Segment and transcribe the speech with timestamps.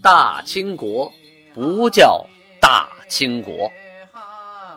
[0.00, 1.12] 大清国
[1.54, 2.24] 不叫
[2.60, 3.70] 大清国。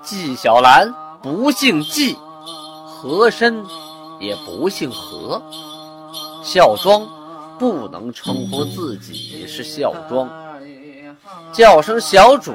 [0.04, 2.16] 纪晓岚不姓纪，
[2.88, 3.64] 和珅
[4.20, 5.42] 也不姓和。
[6.44, 7.08] 孝庄
[7.60, 10.28] 不能称呼自己是孝庄，
[11.54, 12.52] 叫声小主，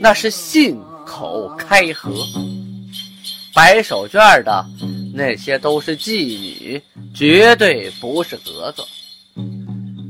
[0.00, 2.12] 那是信口开河。
[3.54, 4.66] 摆手绢的
[5.14, 6.82] 那些都是妓女，
[7.14, 8.84] 绝对不是格格。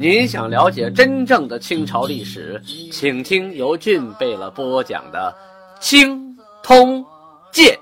[0.01, 2.63] 您想了解真正的清朝历史，
[2.93, 5.37] 请听由俊贝勒播讲的
[5.83, 7.05] 《清通
[7.51, 7.77] 鉴》。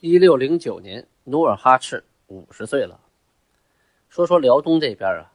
[0.00, 2.98] 一六零九年，努尔哈赤五十岁了。
[4.08, 5.30] 说说辽东这边啊，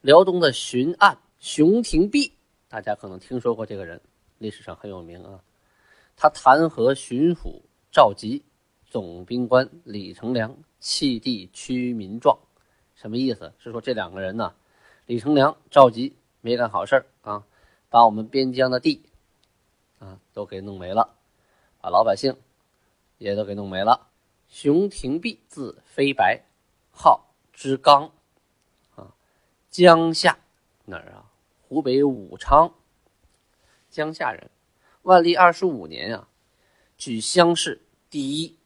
[0.00, 2.32] 辽东的巡按熊廷弼，
[2.68, 4.00] 大家可能听说过这个人，
[4.38, 5.38] 历史上很有名啊。
[6.16, 8.42] 他弹劾巡抚赵佶、
[8.84, 12.36] 总兵官李成梁弃地驱民状，
[13.00, 13.52] 什么意思？
[13.58, 14.54] 是说这两个人呢，
[15.06, 17.46] 李成梁、赵佶没干好事啊，
[17.88, 19.02] 把我们边疆的地
[19.98, 21.16] 啊都给弄没了，
[21.80, 22.36] 把老百姓
[23.16, 24.08] 也都给弄没了。
[24.48, 26.42] 熊廷弼字飞白，
[26.90, 27.26] 号。
[27.52, 28.10] 之刚，
[28.96, 29.12] 啊，
[29.68, 30.38] 江夏
[30.86, 31.28] 哪儿啊？
[31.68, 32.72] 湖北武昌，
[33.90, 34.50] 江夏人。
[35.02, 36.28] 万历二十五年啊，
[36.96, 38.56] 举乡试第一。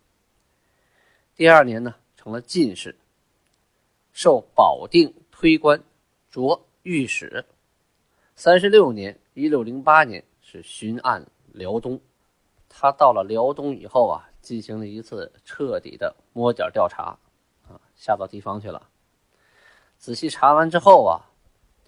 [1.34, 2.96] 第二年呢，成了进士，
[4.14, 5.82] 受保定推官，
[6.30, 7.44] 擢御史。
[8.36, 12.00] 三十六年，一六零八年是巡按辽东。
[12.68, 17.18] 他到了辽东以后啊，进行了一次彻底的摸角调查。
[17.68, 18.88] 啊，下到地方去了。
[19.98, 21.26] 仔细查完之后啊，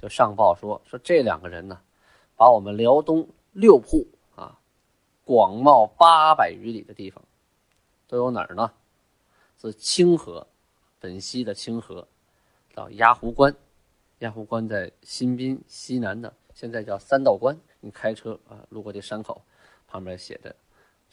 [0.02, 1.80] 就上报说说这两个人呢，
[2.34, 4.58] 把我们辽东六铺啊，
[5.24, 7.22] 广袤八百余里的地方，
[8.08, 8.72] 都有哪儿呢？
[9.56, 10.44] 自清河，
[10.98, 12.06] 本溪的清河，
[12.76, 13.56] 到鸭湖关，
[14.18, 17.58] 鸭湖关在新宾西南的，现在叫三道关。
[17.80, 19.40] 你开车啊，路过这山口，
[19.88, 20.54] 旁边写着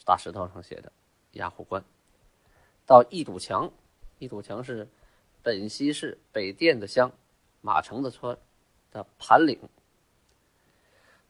[0.04, 0.92] 大石头上写的
[1.32, 1.82] 鸭湖关，
[2.84, 3.72] 到一堵墙。
[4.18, 4.86] 一堵墙是
[5.42, 7.10] 本溪市北甸子乡
[7.62, 8.36] 马城子村
[8.90, 9.58] 的盘岭，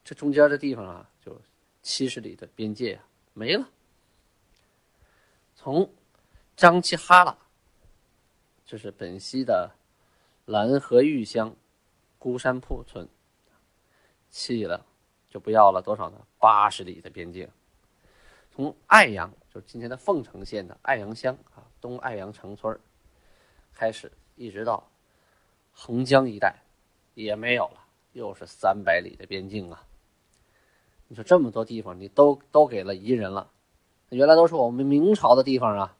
[0.04, 1.40] 这中间的地方啊，就
[1.80, 3.68] 七十里的边界啊没了。
[5.54, 5.88] 从
[6.56, 7.38] 张七哈拉，
[8.66, 9.70] 这是本溪的
[10.46, 11.56] 蓝河峪乡
[12.18, 13.08] 孤山铺村，
[14.28, 14.84] 弃了
[15.30, 16.18] 就不要了多少呢？
[16.38, 17.48] 八十里的边境。
[18.54, 21.64] 从爱阳，就是今天的凤城县的爱阳乡啊。
[21.80, 22.78] 东爱阳城村
[23.72, 24.86] 开始，一直到
[25.72, 26.62] 横江一带，
[27.14, 27.80] 也没有了，
[28.12, 29.82] 又是三百里的边境啊！
[31.08, 33.50] 你说这么多地方，你都都给了彝人了，
[34.10, 35.96] 原来都是我们明朝的地方啊。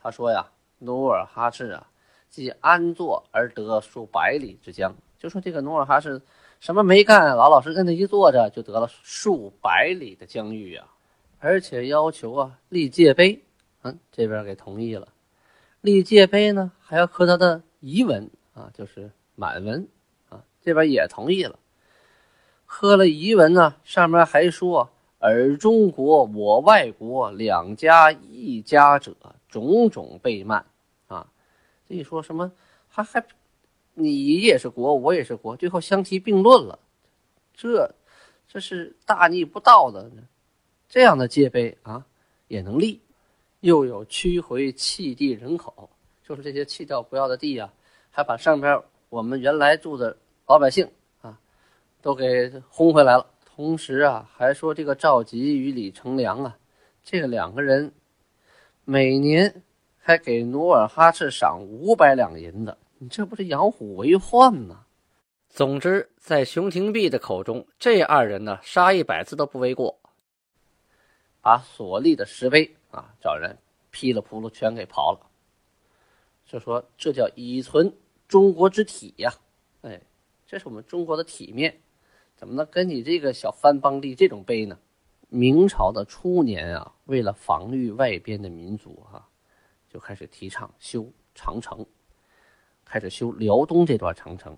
[0.00, 1.90] 他说呀，努尔哈赤啊，
[2.36, 6.20] 即安坐而得数百里之疆，就说这个努尔哈赤
[6.60, 10.86] 什么没干，老老实实的一坐着，就得了数百里的疆域啊，
[11.38, 13.42] 而且要求啊立界碑。
[13.80, 15.08] 嗯这边给同意了，
[15.80, 19.88] 立界碑呢，还要刻他的遗文啊，就是满文
[20.28, 20.44] 啊。
[20.60, 21.58] 这边也同意了，
[22.66, 29.14] 刻了遗文呢，上面还说：“尔中国，我外国，两家一家者，
[29.48, 30.66] 种种被慢。”
[31.88, 32.50] 这一说什么，
[32.88, 33.24] 还还
[33.94, 36.78] 你也是国，我也是国，最后相提并论了，
[37.54, 37.94] 这
[38.48, 40.10] 这是大逆不道的，
[40.88, 42.04] 这样的界碑啊
[42.48, 43.00] 也能立。
[43.60, 45.88] 又有驱回弃地人口，
[46.22, 47.72] 就是这些弃掉不要的地啊，
[48.10, 50.88] 还把上边我们原来住的老百姓
[51.22, 51.40] 啊，
[52.02, 53.26] 都给轰回来了。
[53.44, 56.58] 同时啊，还说这个赵佶与李成梁啊，
[57.02, 57.90] 这个两个人
[58.84, 59.62] 每年
[60.06, 64.86] 还给努尔哈赤赏五百两银子，你这不是养虎为患吗？
[65.48, 69.98] 总之，在熊廷弼的口中，这二人呢，杀一百次都不为过，
[71.40, 72.72] 把所立的石碑。
[72.92, 73.12] 啊！
[73.20, 73.58] 找人
[73.90, 75.26] 噼里扑噜全给刨了，
[76.46, 77.92] 就说这叫以存
[78.28, 79.34] 中国之体呀！
[79.82, 80.00] 哎，
[80.46, 81.80] 这是我们中国的体面，
[82.36, 84.78] 怎么能跟你这个小番邦立这种碑呢？
[85.28, 89.28] 明朝的初年啊，为了防御外边的民族哈，
[89.96, 91.86] 就开始提倡修长城，
[92.84, 94.54] 开始修辽东这段长城。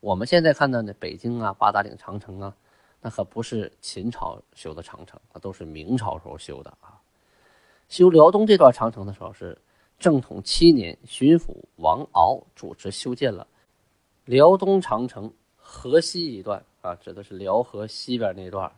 [0.00, 2.54] 我们现在看到的，北京啊、八达岭长城啊，
[3.00, 7.00] 那可不是秦朝修的长城，那都是明朝时候修的啊。
[7.88, 9.58] 修辽东这段长城的时候，是
[9.98, 13.46] 正统七年，巡抚王敖主持修建了
[14.26, 18.70] 辽东长城河西一段啊，指的是辽河西边那段。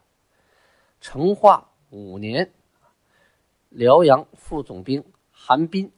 [1.00, 2.48] 成化五年，
[3.70, 5.02] 辽阳副总兵
[5.48, 5.88] 韩彬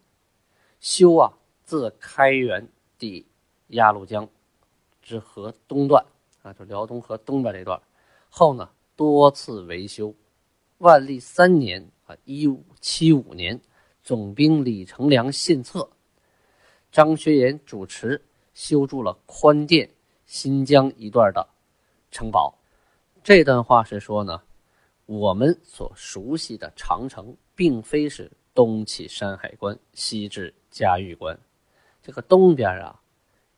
[0.79, 1.33] 修啊，
[1.65, 2.69] 自开元
[2.99, 3.25] 抵
[3.69, 4.29] 鸭绿江，
[5.01, 6.05] 之河东段
[6.43, 7.81] 啊，就辽东河东边这段，
[8.29, 10.15] 后呢多次维修。
[10.77, 13.59] 万历三年啊，一五七五年，
[14.05, 15.89] 总兵李成梁献策，
[16.93, 18.23] 张学言主持
[18.53, 19.89] 修筑了宽甸、
[20.27, 21.49] 新疆一段的
[22.11, 22.55] 城堡。
[23.25, 24.43] 这段话是说呢，
[25.07, 31.39] 我们所熟悉的长城，并非是东起山海关，西至嘉峪关，
[32.03, 33.01] 这个东边啊，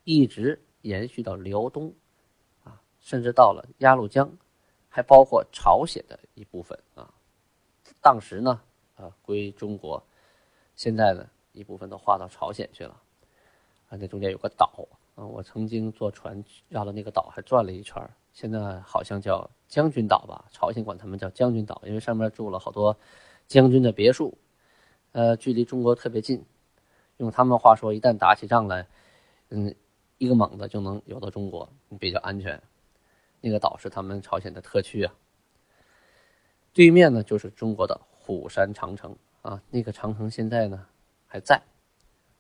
[0.05, 1.95] 一直延续到辽东，
[2.65, 4.31] 啊，甚至到了鸭绿江。
[4.91, 7.09] 还包括朝鲜的一部分啊，
[8.03, 8.61] 当时呢，
[8.97, 10.03] 啊归中国，
[10.77, 13.01] 现在呢一部分都划到朝鲜去了，
[13.89, 22.95] 啊那中间有个岛啊，我曾经坐船绕了那个岛还转了一圈，现在好像叫将军岛吧，朝鲜管他们叫将军岛，因为上面住了好多
[23.47, 24.37] 将军的别墅，
[25.13, 26.45] 呃距离中国特别近，
[27.17, 28.87] 用他们话说，一旦打起仗来，
[29.51, 29.75] 嗯
[30.19, 31.69] 一个猛子就能游到中国，
[31.99, 32.61] 比较安全。
[33.41, 35.15] 那个岛是他们朝鲜的特区啊。
[36.73, 40.87] 对面呢就是中国的虎山长城啊，那个长城现在呢
[41.27, 41.61] 还在，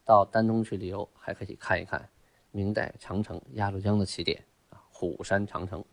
[0.05, 2.09] 到丹东去旅游还可以看一看
[2.53, 5.85] 明代长城鸭绿江的起点啊，虎山长城。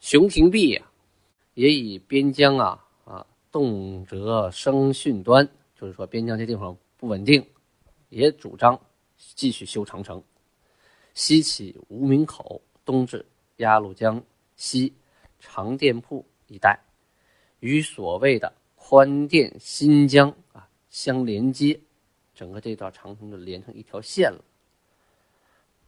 [0.00, 0.90] 熊廷弼呀，
[1.54, 7.46] 也以边疆啊啊动辄生汛端，就是说边疆这地方不稳定，
[8.08, 8.78] 也主张
[9.34, 10.22] 继续修长城，
[11.14, 13.24] 西起无名口，东至。
[13.58, 14.22] 鸭绿江
[14.54, 14.94] 西
[15.40, 16.78] 长店铺一带，
[17.58, 21.80] 与所谓的宽甸新疆啊相连接，
[22.36, 24.44] 整个这段长城就连成一条线了。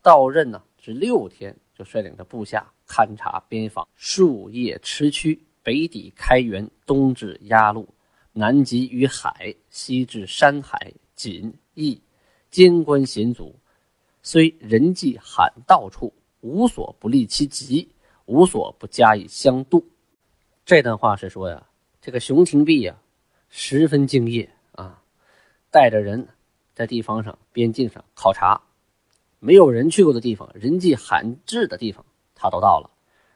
[0.02, 7.86] 到任呢，只六天，就率领着部下勘察边防，树叶驰驱，北抵开原，东至鸭绿，
[8.32, 12.00] 南极于海，西至山海，锦义，
[12.50, 13.54] 监关险阻，
[14.22, 16.12] 虽人迹罕到处。
[16.42, 17.86] 无所不利其极，
[18.24, 19.86] 无所不加以相度。
[20.64, 21.66] 这段话是说呀，
[22.00, 22.96] 这个熊廷弼呀，
[23.50, 25.02] 十分敬业啊，
[25.70, 26.26] 带着人
[26.74, 28.58] 在地方上、边境上考察，
[29.38, 32.02] 没有人去过的地方、人迹罕至的地方，
[32.34, 32.90] 他都到了，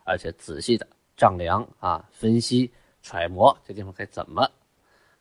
[0.04, 4.50] 而且仔细的丈量啊、分析、揣摩这地方该怎么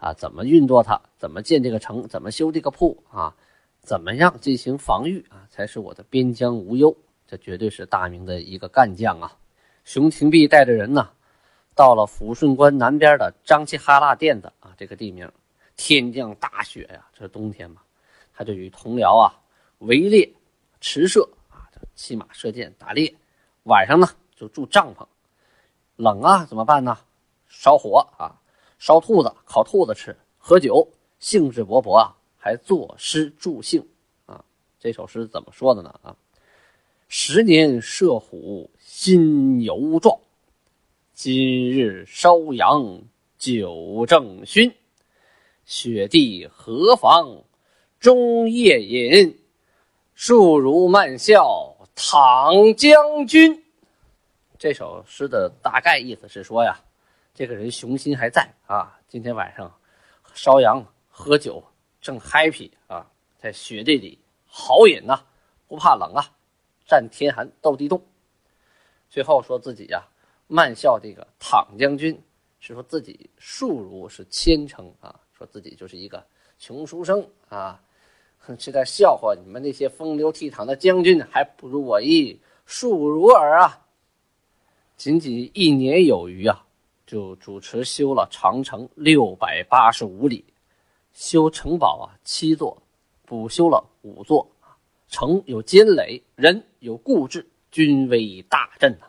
[0.03, 3.33] 啊、怎么运作它、怎么建这个城、怎么修这个铺啊、
[3.79, 6.93] 怎么样进行防御啊，才是我的边疆无忧。
[7.25, 9.31] 这绝对是大明的一个干将啊！
[9.85, 11.09] 熊廷弼带着人呢，
[11.73, 15.31] 到了抚顺关南边的张齐哈腊甸子啊，这个地名，
[15.77, 17.81] 天降大雪呀，这是冬天嘛，
[18.35, 19.39] 他就与同僚啊
[19.79, 20.29] 围猎、
[20.81, 23.11] 持射啊，骑马射箭打猎，
[23.63, 25.07] 晚上呢就住帐篷，
[25.95, 26.97] 冷啊怎么办呢？
[27.47, 28.35] 烧火啊，
[28.85, 30.85] 烧兔子、烤兔子吃，喝酒，
[31.17, 33.87] 兴致勃勃啊，还作诗助兴
[34.25, 34.43] 啊。
[34.77, 35.97] 这首诗怎么说的呢？
[36.03, 36.17] 啊？
[37.07, 40.19] 十年射虎心犹壮，
[41.13, 43.03] 今日烧羊
[43.37, 44.73] 酒正醺。
[45.63, 47.41] 雪地何妨
[48.01, 49.39] 终夜饮，
[50.13, 53.63] 树如慢笑唐将军。
[54.59, 56.81] 这首诗的大概意思是说呀，
[57.35, 59.73] 这个人雄心还在啊，今天晚上
[60.35, 61.63] 烧羊喝酒
[61.99, 63.09] 正 happy 啊，
[63.39, 65.19] 在雪地里好饮呐，
[65.67, 66.23] 不怕冷啊。
[66.85, 67.99] 战天寒，斗地冻。
[69.09, 70.03] 最后说自己呀，
[70.45, 72.21] 慢笑这个躺将军，
[72.59, 76.23] 是说自己庶如是谦称啊，说自己就是一个
[76.59, 77.81] 穷书生啊，
[78.59, 83.79] 是在笑话你们那些风流倜傥的将军，还不如我一庶如儿啊。
[84.95, 86.63] 仅仅一年有余啊，
[87.13, 90.43] 就主持修了长城六百八十五里，
[91.11, 92.81] 修城堡啊七座，
[93.23, 94.49] 补修了五座。
[95.09, 99.05] 城有坚垒，人有固志，军威大振呐。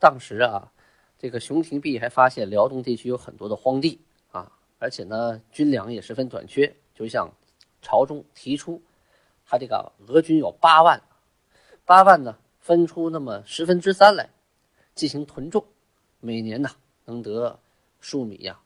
[0.00, 0.72] 当时啊，
[1.16, 4.00] 这个熊廷弼还发现辽东地区有很多的荒地
[4.32, 6.74] 啊，而且呢，军粮也十分短缺。
[6.92, 7.32] 就向
[7.80, 8.82] 朝中提出，
[9.44, 11.00] 他这个俄军有八万，
[11.84, 14.28] 八万呢分出那么十分之三来
[14.96, 15.64] 进行屯种，
[16.18, 16.68] 每年呢
[17.06, 17.58] 能得
[17.98, 18.60] 数米呀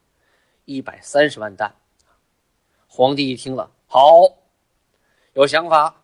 [0.64, 1.72] 一百三十万担。
[2.88, 4.00] 皇帝一听了，好，
[5.34, 5.96] 有想法。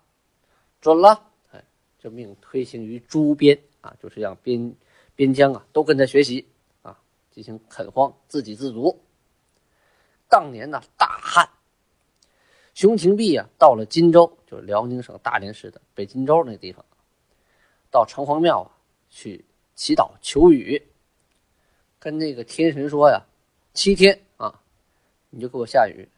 [0.81, 1.65] 准了，哎，
[1.99, 4.73] 就命推行于诸边啊，就是让边
[5.17, 6.47] 边疆啊都跟他学习
[6.83, 6.97] 啊，
[7.33, 9.03] 进行垦荒，自给自足。
[10.29, 11.49] 当年呢，大旱，
[12.75, 16.85] 熊廷弼啊到了荆州，就是辽宁省大连市的北荆州那地方，
[17.91, 18.71] 到城隍庙啊
[19.09, 20.81] 去祈祷求雨，
[22.07, 23.21] 跟那个天神说呀，
[23.75, 24.61] 七天啊，
[25.29, 26.09] 你就给我下雨，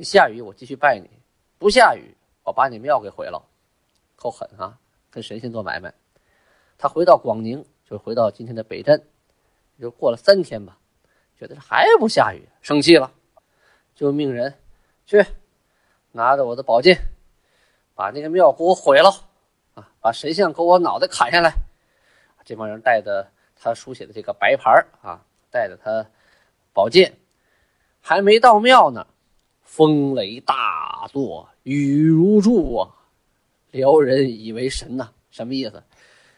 [0.00, 1.08] 下雨我继续拜你，
[1.56, 3.42] 不下雨我把你庙给毁了。
[4.16, 4.78] 够狠啊！
[5.10, 5.94] 跟神仙做买卖。
[6.76, 9.02] 他回到广宁，就回到今天的北镇，
[9.80, 10.76] 就过了三天吧，
[11.38, 13.10] 觉得还不下雨，生气了，
[13.94, 14.52] 就命人
[15.06, 15.24] 去
[16.12, 17.00] 拿着我的宝剑，
[17.94, 19.08] 把那个庙给我毁了
[19.72, 19.90] 啊！
[20.02, 21.54] 把神像给我脑袋砍下来。
[22.44, 23.26] 这帮人带着
[23.60, 24.70] 他书写的这个白牌
[25.02, 26.06] 啊，带着他
[26.72, 27.12] 宝剑，
[28.00, 29.06] 还没到庙呢，
[29.62, 32.94] 风雷大作，雨如注啊！
[33.70, 35.82] 辽人以为神呐，什么意思？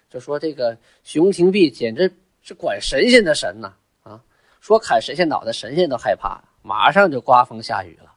[0.09, 2.13] 就说这个熊廷弼简直
[2.43, 3.73] 是管神仙的神呐！
[4.03, 4.21] 啊，
[4.61, 8.13] 说砍神仙脑袋，神仙都害怕，马上就刮风下雨了。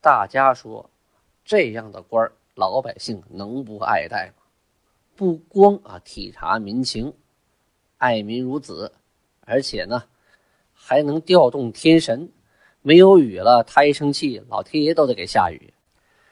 [0.00, 0.88] 大家说，
[1.44, 4.42] 这样的官老百姓能不爱戴吗？
[5.16, 7.12] 不光啊体察民情，
[8.02, 8.90] 爱民如子，
[9.42, 10.02] 而且呢，
[10.72, 12.28] 还能调动天神。
[12.80, 15.72] 没有雨了，他一生气，老天爷都得给下雨。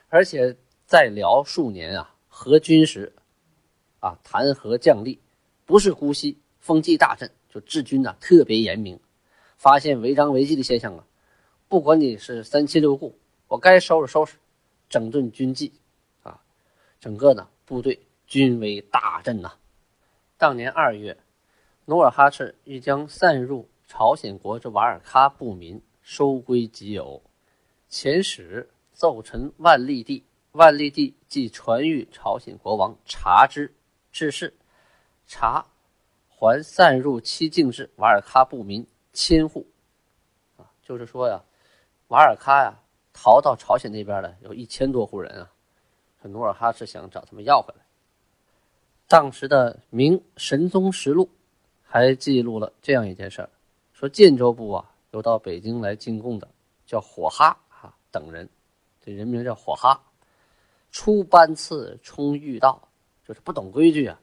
[0.09, 3.13] 而且在辽数年啊，和军时，
[4.01, 5.17] 啊弹劾将吏，
[5.65, 8.99] 不是姑息，封记大臣，就治军呢特别严明。
[9.55, 11.05] 发现违章违纪的现象啊，
[11.69, 14.35] 不管你是三七六故，我该收拾收拾，
[14.89, 15.71] 整顿军纪，
[16.23, 16.41] 啊，
[16.99, 17.97] 整个呢部队。
[18.27, 19.51] 军威大振呐！
[20.37, 21.17] 当年二月，
[21.85, 27.21] 努尔哈赤欲将散入朝鲜国之瓦尔喀部民收归己有，
[27.89, 33.73] 遣使奏陈万历帝，万历帝即传谕朝鲜国王察之，
[34.11, 34.53] 致仕，
[35.25, 35.65] 察
[36.29, 39.67] 还散入七境之瓦尔喀部民千户。
[40.57, 41.43] 啊，就是说呀，
[42.09, 42.79] 瓦尔喀呀，
[43.11, 45.51] 逃到朝鲜那边的有一千多户人啊，
[46.23, 47.83] 努尔哈赤想找他们要回来。
[49.07, 51.25] 当时的《明神宗实录》
[51.91, 53.49] 还记录了这样一件事儿：
[53.91, 56.47] 说建州部啊，有到北京来进贡的，
[56.85, 58.47] 叫火哈啊等人，
[59.03, 60.01] 这人名叫火哈，
[60.89, 62.81] 出班次冲御道，
[63.27, 64.17] 就是不懂规矩啊，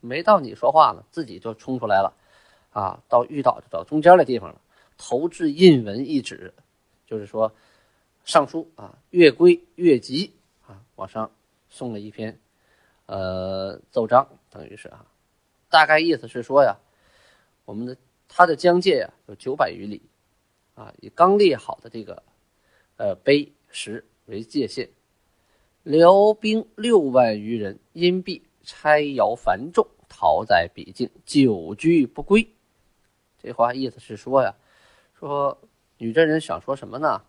[0.00, 2.12] 没到你说话呢，自己就冲出来了，
[2.70, 4.60] 啊，到御道就到中间的地方了，
[4.98, 6.52] 投掷印文一纸，
[7.06, 7.50] 就是说
[8.26, 10.30] 上书啊，越规越急
[10.66, 11.30] 啊，往上
[11.70, 12.38] 送了一篇。
[13.06, 15.06] 呃，奏章等于是啊，
[15.70, 16.76] 大概意思是说呀，
[17.66, 17.94] 我们的
[18.28, 20.00] 它的疆界呀有九百余里，
[20.74, 22.22] 啊，以刚列好的这个
[22.96, 24.88] 呃碑石为界限，
[25.82, 32.48] 辽兵六万余人因避差徭繁重，逃在彼境，久居不归。
[33.42, 34.54] 这话意思是说呀，
[35.18, 35.58] 说
[35.98, 37.22] 女真人想说什么呢？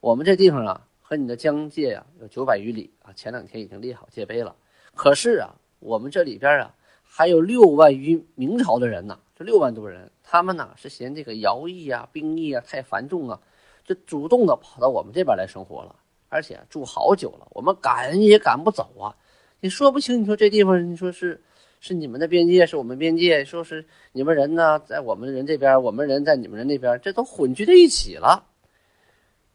[0.00, 4.54] 我们这地方啊和你的疆界呀有九百余里啊，前两天已经列好界碑了。
[4.94, 13.40] 可是啊，我们这里边啊还有六万余明朝的人呢，这六万多人，他们呢是嫌这个徭役啊、兵役啊太繁重啊，
[13.84, 15.96] 就主动的跑到我们这边来生活了，
[16.28, 19.16] 而且住好久了，我们赶也赶不走啊。
[19.60, 21.42] 你说不清，你说这地方，你说是
[21.80, 28.46] 是你们的边界，是我们边界，说是你们人呢在我们人这边，我们人在你们人那边，这都混居在一起了。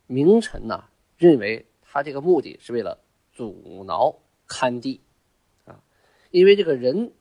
[0.08, 0.84] 明臣呢
[1.18, 3.00] 认为他这个目的是为了
[3.32, 4.14] 阻挠
[4.48, 5.00] 勘地
[5.64, 5.80] 啊。
[6.32, 7.14] 因为这个人，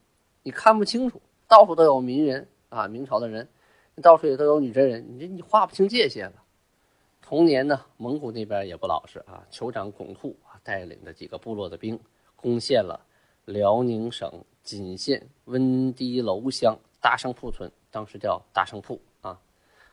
[0.42, 3.48] 你看不清楚，到处都有名人啊，明朝的人，
[4.02, 6.44] 到处也都有女真人，你这你划不清界限了。
[7.22, 11.98] 同年呢，蒙古那边也不老实啊，酋长巩兔啊带领着几个部落的兵，
[12.36, 13.00] 攻陷了
[13.46, 14.30] 辽宁省
[14.62, 19.38] 锦县温堤楼乡大胜铺村，当时叫大胜铺啊，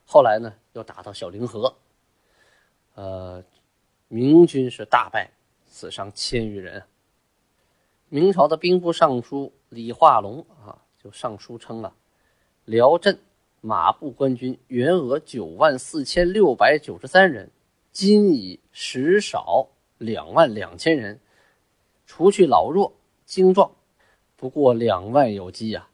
[0.05, 1.74] 后来呢又打到小凌河，
[2.95, 3.43] 呃，
[4.07, 5.31] 明军是大败，
[5.65, 6.83] 死伤千余人。
[8.07, 11.93] 明朝的兵部尚书李化龙啊，就上书称啊，
[12.65, 13.19] 辽镇
[13.62, 17.51] 马步官军员额九万四千六百九十三人，
[17.91, 19.67] 今已食少
[20.00, 21.19] 两万两千人，
[22.07, 22.91] 除去老弱
[23.24, 23.69] 精壮，
[24.35, 25.88] 不过两万有计啊，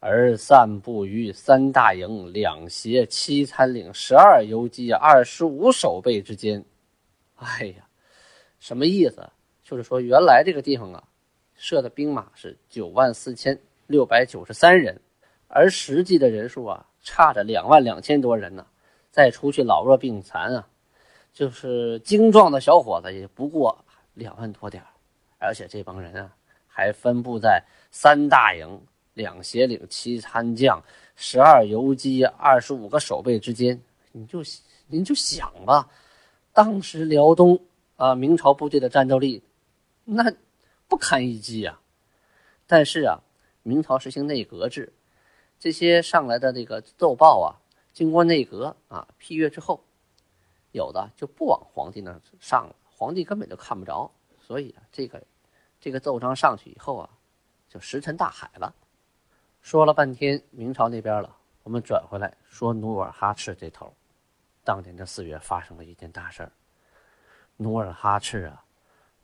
[0.00, 6.64] 而散布于三大营、两协、七参领、十二游击、二十五守备之间。
[7.36, 7.86] 哎呀，
[8.58, 9.30] 什么意思？
[9.62, 11.04] 就是说原来这个地方啊。
[11.54, 15.00] 设的兵马是九万四千六百九十三人，
[15.48, 18.66] 而实际的人数啊，差着两万两千多人呢。
[19.10, 20.68] 再除去老弱病残啊，
[21.32, 24.82] 就是精壮的小伙子也不过两万多点
[25.38, 26.30] 而且这帮人啊，
[26.66, 28.80] 还分布在三大营、
[29.14, 30.82] 两协领、七参将、
[31.14, 33.80] 十二游击、二十五个守备之间。
[34.12, 34.42] 你就
[34.86, 35.88] 您就想吧，
[36.52, 37.58] 当时辽东
[37.96, 39.42] 啊，明朝部队的战斗力，
[40.04, 40.32] 那。
[40.88, 41.80] 不堪一击呀！
[42.64, 43.18] 但是啊，
[43.66, 44.92] 明朝实行内阁制，
[45.58, 47.50] 这些上来的这个奏报啊，
[47.92, 49.82] 经过内阁啊批阅之后，
[50.70, 54.08] 有的就不往皇帝那上了，皇帝根本就看不着。
[54.40, 55.20] 所以啊，这个
[55.80, 57.10] 这个奏章上去以后啊，
[57.68, 58.72] 就石沉大海了。
[59.62, 63.92] 说了半天明朝那边了，我们转回来说努尔哈赤这头，
[64.62, 66.52] 当年的四月发生了一件大事儿，
[67.56, 68.64] 努尔哈赤啊，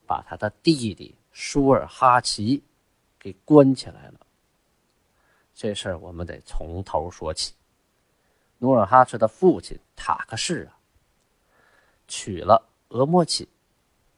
[0.04, 2.60] 把他的弟弟舒尔哈齐
[3.20, 4.14] 给关起来了。
[5.54, 7.54] 这事儿我们得从头说起。
[8.58, 10.78] 努尔哈赤的父亲塔克氏啊，
[12.06, 13.48] 娶了额莫齐，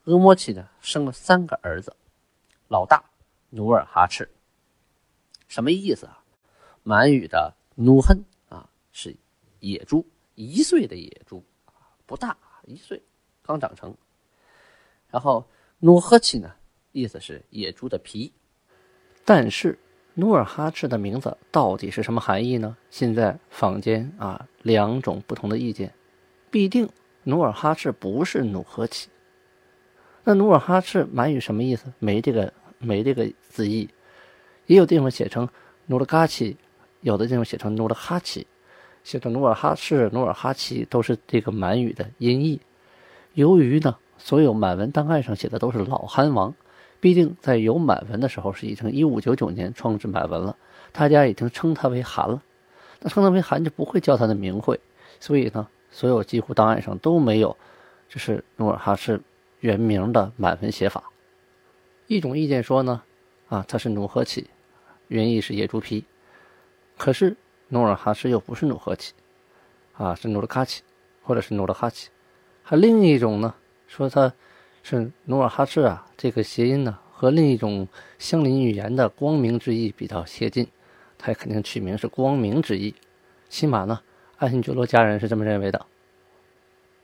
[0.04, 1.96] 额莫齐呢生了三个儿子，
[2.68, 3.02] 老大
[3.50, 4.30] 努尔哈赤，
[5.48, 6.22] 什么意思啊？
[6.82, 9.16] 满语的努亨啊是
[9.60, 11.42] 野猪，一岁的野猪
[12.04, 13.02] 不大，一岁
[13.42, 13.96] 刚长成。
[15.08, 15.48] 然后
[15.78, 16.54] 努赫齐呢，
[16.92, 18.32] 意思是野猪的皮，
[19.24, 19.78] 但是。
[20.16, 22.76] 努尔哈赤的名字到底是什么含义呢？
[22.88, 25.92] 现在坊间啊两种不同的意见，
[26.50, 26.88] 必定
[27.24, 29.08] 努尔哈赤不是努赫齐。
[30.22, 31.92] 那努尔哈赤满语什么意思？
[31.98, 33.88] 没这个没这个字义，
[34.66, 35.48] 也有地方写成
[35.86, 36.56] 努尔嘎齐，
[37.00, 38.46] 有的地方写成努尔哈齐，
[39.02, 42.60] 写成努尔哈赤、努尔哈齐都是这个满语的音译。
[43.32, 46.54] 由于呢，所有满文档案上写的都是老憨王。
[47.04, 50.56] 必定在有满文的时候是已经一五九九年创制满文了，
[50.90, 52.42] 大家已经称他为韩了。
[52.98, 54.80] 那称他为韩就不会叫他的名讳，
[55.20, 57.54] 所以呢，所有几乎档案上都没有，
[58.08, 59.20] 这是努尔哈赤
[59.60, 61.04] 原名的满文写法。
[62.06, 63.02] 一种意见说呢，
[63.50, 64.48] 啊，他是努赫齐，
[65.08, 66.06] 原意是野猪皮，
[66.96, 67.36] 可是
[67.68, 69.12] 努尔哈赤又不是努赫齐，
[69.92, 70.82] 啊，是努尔卡齐，
[71.22, 72.08] 或者是努尔哈齐。
[72.62, 73.54] 还另一种呢，
[73.88, 74.32] 说他。
[74.86, 77.88] 是努尔哈赤啊，这个谐音呢和另一种
[78.18, 80.68] 相邻语言的“光明”之意比较接近，
[81.16, 82.94] 他肯定取名是“光明”之意。
[83.48, 83.98] 起码呢，
[84.36, 85.86] 爱新觉罗家人是这么认为的。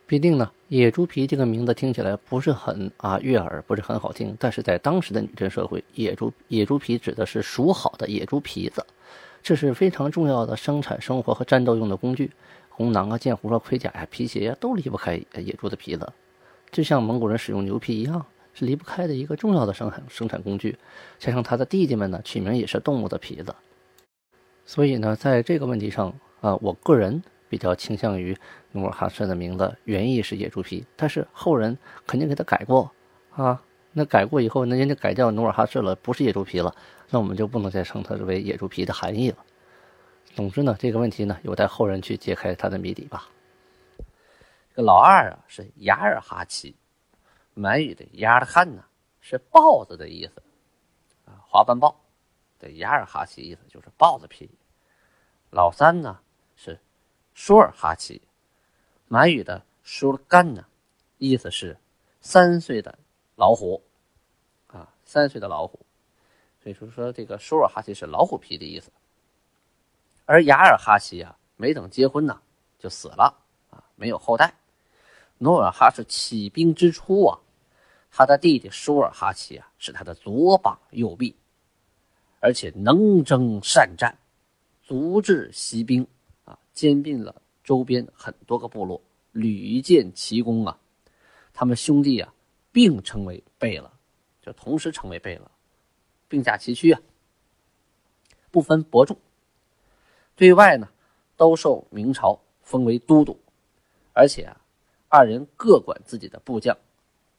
[0.07, 4.37] 毕竟呢，野猪皮这个名字听起来不是很啊悦耳，不是很好听。
[4.39, 8.85] 但是在当时的女真社会，野猪野猪皮指的是熟好的野猪皮子，
[9.43, 12.31] 这是非常重要的生产生活和战斗用的工具，
[12.69, 16.13] 红囊啊、剑壶啊、盔甲呀、皮鞋呀，都离不开野猪的皮子。
[16.71, 20.77] 就像蒙古人使用牛皮一样，是离不开的一个重要的生产生产工具。
[21.19, 23.55] 加上他的弟弟们呢，取名也是动物的皮子。
[24.65, 28.37] 所以呢，在这个问题上啊，我个人比较倾向于
[28.73, 32.91] 努尔哈赤的名字原意是野猪皮，但是后人肯定给他改过
[33.33, 33.61] 啊。
[33.93, 36.73] 那改过以后，那人家改叫努尔哈赤了，不是野猪皮了，
[37.11, 39.39] 那我们就不能再称它为野猪皮的含义了。
[40.33, 43.29] 总之呢，这个问题呢，有待后人去揭开它的谜底吧。
[44.81, 46.77] 老二啊是雅尔哈齐，
[47.55, 48.85] 满语的雅尔汉呢
[49.21, 50.43] 是豹子的意思，
[51.25, 52.01] 啊，花斑豹，
[52.59, 54.51] 的雅尔哈齐意思就是豹子皮。
[55.51, 56.21] 老三呢
[56.57, 56.79] 是
[57.35, 58.23] 舒尔哈齐，
[59.09, 60.65] 满语的舒尔干呢，
[61.19, 61.77] 意思是
[62.21, 62.99] 三岁的
[63.35, 63.83] 老虎，
[64.69, 65.81] 啊，三岁的老虎，
[66.63, 68.93] 所以说说这个舒尔哈齐是老虎皮的意思。
[70.27, 72.41] 而雅尔哈齐啊，没等结婚呢
[72.79, 73.37] 就死了，
[73.71, 74.55] 啊，没有后代。
[75.43, 77.41] 努尔哈赤起兵之初啊，
[78.11, 81.35] 他的弟弟舒尔哈齐啊是他的左膀右臂，
[82.41, 84.15] 而且能征善战，
[84.83, 86.07] 足智习兵
[86.45, 89.01] 啊，兼并了周边很多个部落，
[89.33, 90.79] 屡建奇功啊。
[91.55, 92.35] 他们兄弟啊
[92.71, 93.91] 并称为贝勒，
[94.43, 95.51] 就同时成为贝勒，
[96.29, 97.01] 并驾齐驱啊，
[98.51, 99.17] 不分伯仲。
[100.37, 100.87] 对外呢
[101.35, 103.41] 都受明朝封为都督，
[104.13, 104.60] 而且啊。
[105.13, 106.79] 二人各管自己的部将，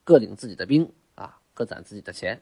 [0.04, 2.42] 各领自己的兵啊，各攒自己的钱。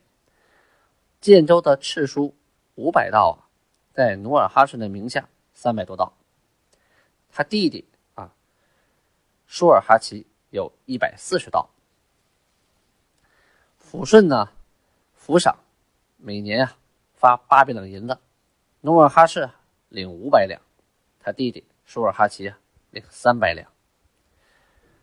[1.21, 2.35] 建州的敕书
[2.73, 3.47] 五百道，
[3.93, 6.11] 在努尔哈赤的名下三百多道。
[7.31, 8.33] 他弟弟啊，
[9.45, 11.69] 舒尔哈齐有一百四十道。
[13.79, 14.49] 抚顺呢，
[15.15, 15.55] 抚赏
[16.17, 16.75] 每年啊
[17.13, 18.17] 发八百两银子，
[18.81, 19.47] 努尔哈赤
[19.89, 20.59] 领五百两，
[21.19, 22.57] 他弟弟舒尔哈齐啊
[22.89, 23.71] 领三百两。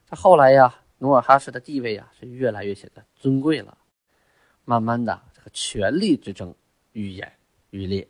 [0.09, 3.77] 这后来呀，努尔哈赤的地位啊是越来越显得尊贵了。
[4.65, 6.55] 慢慢的，这个权力之争
[6.93, 7.33] 愈演
[7.71, 8.07] 愈烈，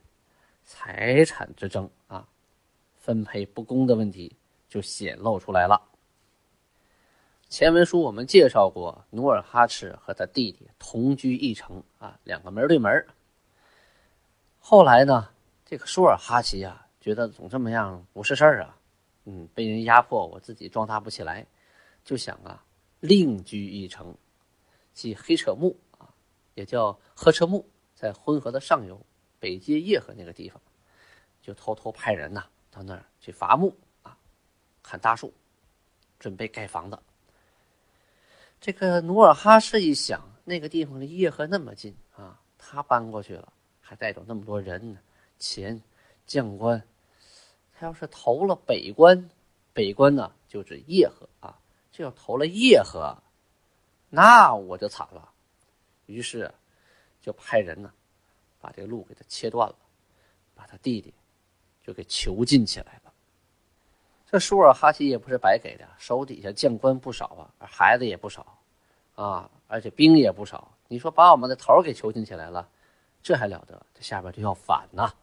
[0.64, 2.26] 财产之争啊，
[2.96, 4.37] 分配不公的问题
[4.68, 5.80] 就显露出来了。
[7.48, 13.06] 前文书我们介绍过，努尔哈赤和他弟弟同居一城啊，两个门对门。
[14.59, 15.28] 后来呢，
[15.64, 18.76] 这个舒尔哈齐啊，觉得总这么样不是事儿啊，
[19.24, 21.46] 嗯，被人压迫，我自己壮大不起来。
[22.06, 22.64] 就想啊，
[23.00, 24.16] 另居一城，
[24.94, 26.08] 即黑扯木啊，
[26.54, 27.66] 也叫赫车木，
[27.96, 29.04] 在浑河的上游，
[29.40, 30.62] 北接叶河那个地方，
[31.42, 34.16] 就偷偷派人呐到那儿去伐木啊，
[34.84, 35.34] 砍大树，
[36.20, 36.96] 准备盖房子。
[38.60, 45.00] 这个努尔哈赤一想，那个地方离叶河那么近啊，他搬过去了，还带走那么多人呢，
[45.40, 45.82] 钱、
[46.24, 46.80] 将官。
[47.74, 49.28] 他要是投了北关，
[49.72, 51.58] 北关呢就是叶赫啊，
[51.96, 53.16] 这要投了叶赫，
[54.11, 55.30] 那我就惨了。
[56.04, 56.52] 于是
[57.22, 57.90] 就派人呢，
[58.61, 59.76] 把这个路给他切断了，
[60.54, 61.14] 把他弟弟
[61.82, 63.12] 就给囚禁起来了。
[64.26, 68.59] 这舒尔哈齐也不是白给的，手底下将官不少啊，孩子也不少
[69.14, 70.70] 啊，而且兵也不少。
[70.88, 72.68] 你说把我们的头给囚禁起来了，
[73.22, 73.87] 这还了得？
[73.94, 75.14] 这下边就要反呐！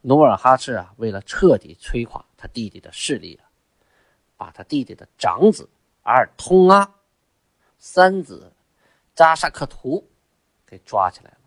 [0.00, 3.45] 努尔哈赤啊，为了彻底摧垮他弟弟的势力啊，
[4.36, 5.68] 把他弟弟的长子
[6.02, 6.94] 阿尔通阿、
[7.78, 8.52] 三子
[9.14, 10.06] 扎沙克图
[10.66, 11.38] 给抓起来了，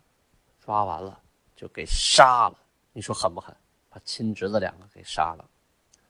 [0.60, 1.20] 抓完了
[1.54, 2.58] 就给杀了。
[2.92, 3.54] 你说狠不狠？
[3.88, 5.44] 把亲侄子两个给杀了。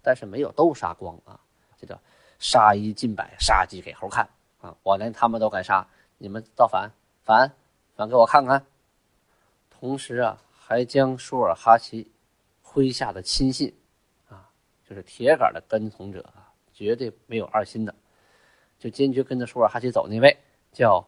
[0.02, 1.38] 但是没有都杀光啊，
[1.78, 1.98] 这叫
[2.38, 4.26] 杀一儆百，杀鸡给猴看
[4.62, 4.74] 啊！
[4.82, 6.90] 我连他们都敢杀，你们造反
[7.22, 7.52] 反
[7.94, 8.64] 反给我看看！
[9.68, 12.10] 同时啊，还将舒尔哈齐
[12.64, 13.74] 麾下的亲信
[14.30, 14.48] 啊，
[14.88, 16.24] 就是铁杆的跟从者，
[16.80, 17.94] 绝对没有二心的，
[18.78, 20.34] 就坚决跟着舒尔哈齐走那位
[20.72, 21.06] 叫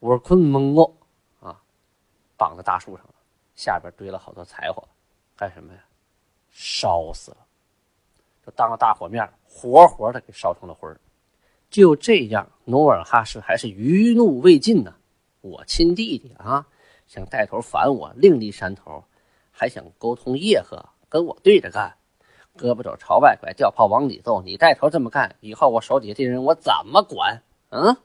[0.00, 0.96] 乌尔坤蒙诺
[1.38, 1.62] 啊，
[2.36, 3.14] 绑在大树上了，
[3.54, 4.82] 下边堆了好多柴火，
[5.36, 5.78] 干什么呀？
[6.50, 7.36] 烧死了。
[8.44, 10.92] 就当着大火面，活活的给烧成了灰。
[11.70, 14.96] 就这样，努尔哈赤还是余怒未尽呢。
[15.40, 16.66] 我亲弟弟啊，
[17.06, 19.04] 想带头反我，另立山头，
[19.52, 21.96] 还想沟通叶赫跟我对着干，
[22.58, 24.42] 胳膊肘朝外拐，吊炮往里揍。
[24.42, 27.42] 你带头这么干，以后我手底下这人我怎么管？
[27.70, 27.96] 嗯，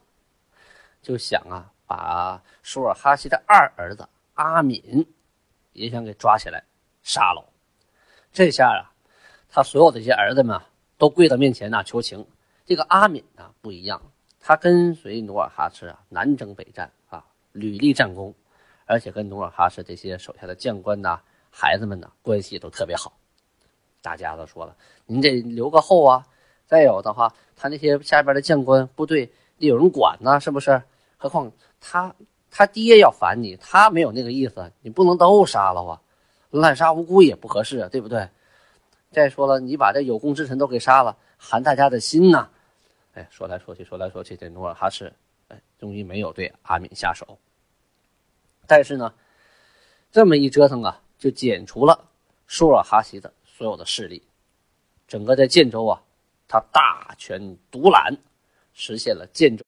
[1.02, 5.06] 就想啊，把舒尔哈齐的二儿子阿敏
[5.74, 6.64] 也想给抓起来
[7.04, 7.44] 杀了。
[8.32, 8.94] 这下啊。
[9.50, 10.60] 他所有的这些儿子们
[10.98, 12.28] 都跪到面前呐求情。
[12.66, 14.02] 这个阿敏呢不一样，
[14.42, 18.36] 他跟随努尔哈赤啊南征北战啊，屡立战功，
[18.86, 23.18] 而且跟努尔哈赤这些手下的将官呐、孩子们呢关系都特别好。
[24.08, 24.74] 大家都说了，
[25.06, 26.26] 您得留个后啊。
[26.66, 29.26] 再有的话，他那些下边的将官部队
[29.60, 30.82] 得有人管呢，是不是？
[31.18, 32.16] 何况他
[32.50, 36.02] 他爹要反你，他没有那个意思，你不能都杀了啊，
[36.52, 38.30] 滥杀无辜也不合适，对不对？
[39.12, 42.48] 再说了，你把这有功之臣都给杀了，寒大家的心呐！
[43.14, 45.12] 哎，说来说去，说来说去，这努尔哈赤，
[45.50, 47.38] 哎，终于没有对阿敏下手。
[48.66, 49.14] 但是呢，
[50.14, 52.00] 这么一折腾啊，就剪除了
[52.46, 54.22] 舒尔哈齐的所有的势力，
[55.08, 56.00] 整个在建州啊，
[56.48, 58.16] 他大权独揽，
[58.72, 59.56] 实现了建州。